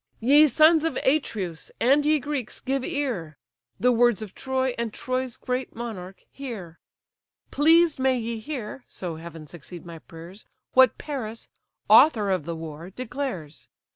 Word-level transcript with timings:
"Ye 0.19 0.47
sons 0.47 0.83
of 0.83 0.97
Atreus, 1.05 1.71
and 1.79 2.03
ye 2.07 2.17
Greeks, 2.19 2.59
give 2.59 2.83
ear! 2.83 3.37
The 3.79 3.91
words 3.91 4.23
of 4.23 4.33
Troy, 4.33 4.73
and 4.79 4.91
Troy's 4.91 5.37
great 5.37 5.75
monarch, 5.75 6.23
hear. 6.31 6.79
Pleased 7.51 7.99
may 7.99 8.17
ye 8.17 8.39
hear 8.39 8.83
(so 8.87 9.17
heaven 9.17 9.45
succeed 9.45 9.85
my 9.85 9.99
prayers) 9.99 10.43
What 10.73 10.97
Paris, 10.97 11.49
author 11.87 12.31
of 12.31 12.45
the 12.45 12.55
war, 12.55 12.89
declares. 12.89 13.67